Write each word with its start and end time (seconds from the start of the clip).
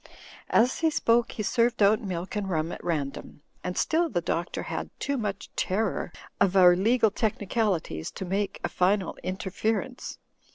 As 0.49 0.79
he 0.79 0.89
spoke, 0.89 1.33
he 1.33 1.43
served 1.43 1.83
out 1.83 2.01
milk 2.01 2.35
and 2.35 2.49
rum 2.49 2.71
at 2.71 2.83
random; 2.83 3.43
and 3.63 3.77
still 3.77 4.09
the 4.09 4.19
Doctor 4.19 4.63
had 4.63 4.89
too 4.99 5.15
much 5.15 5.51
terror 5.55 6.11
of 6.39 6.57
our 6.57 6.75
legal 6.75 7.11
technicalities 7.11 8.09
to 8.13 8.25
make 8.25 8.59
a 8.63 8.67
final 8.67 9.15
interference. 9.21 10.17